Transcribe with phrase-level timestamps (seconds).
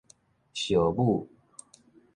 [0.51, 1.29] 邵武